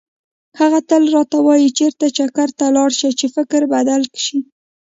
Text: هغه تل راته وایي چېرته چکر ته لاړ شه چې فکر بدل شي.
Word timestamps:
هغه 0.59 0.79
تل 0.89 1.03
راته 1.15 1.37
وایي 1.47 1.69
چېرته 1.77 2.05
چکر 2.17 2.49
ته 2.57 2.65
لاړ 2.75 2.89
شه 2.99 3.09
چې 3.19 3.25
فکر 3.35 3.61
بدل 3.73 4.01
شي. 4.23 4.37